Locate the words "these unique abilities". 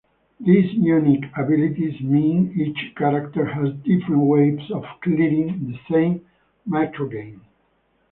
0.39-2.01